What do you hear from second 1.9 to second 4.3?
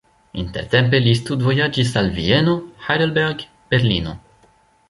al Vieno, Heidelberg, Berlino.